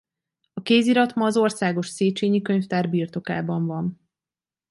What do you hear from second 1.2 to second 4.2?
az Országos Széchényi Könyvtár birtokában van.